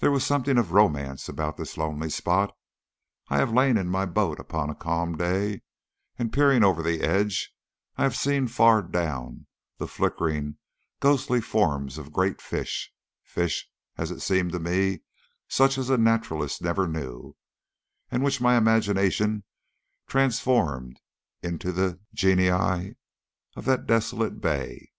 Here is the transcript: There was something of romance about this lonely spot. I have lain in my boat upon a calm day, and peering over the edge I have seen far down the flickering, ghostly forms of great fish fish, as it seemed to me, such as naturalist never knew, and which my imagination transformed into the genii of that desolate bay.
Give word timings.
There 0.00 0.10
was 0.10 0.26
something 0.26 0.58
of 0.58 0.72
romance 0.72 1.28
about 1.28 1.56
this 1.56 1.76
lonely 1.76 2.10
spot. 2.10 2.52
I 3.28 3.36
have 3.38 3.52
lain 3.52 3.76
in 3.76 3.86
my 3.88 4.04
boat 4.04 4.40
upon 4.40 4.68
a 4.68 4.74
calm 4.74 5.16
day, 5.16 5.62
and 6.18 6.32
peering 6.32 6.64
over 6.64 6.82
the 6.82 7.02
edge 7.02 7.54
I 7.96 8.02
have 8.02 8.16
seen 8.16 8.48
far 8.48 8.82
down 8.82 9.46
the 9.78 9.86
flickering, 9.86 10.56
ghostly 10.98 11.40
forms 11.40 11.98
of 11.98 12.12
great 12.12 12.42
fish 12.42 12.92
fish, 13.22 13.70
as 13.96 14.10
it 14.10 14.18
seemed 14.22 14.50
to 14.54 14.58
me, 14.58 15.02
such 15.46 15.78
as 15.78 15.88
naturalist 15.88 16.60
never 16.60 16.88
knew, 16.88 17.36
and 18.10 18.24
which 18.24 18.40
my 18.40 18.56
imagination 18.56 19.44
transformed 20.08 20.98
into 21.44 21.70
the 21.70 22.00
genii 22.12 22.96
of 23.54 23.66
that 23.66 23.86
desolate 23.86 24.40
bay. 24.40 24.90